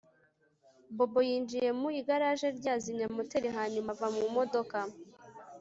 [0.95, 4.77] Bobo yinjiye mu igaraje rye azimya moteri hanyuma ava mu modoka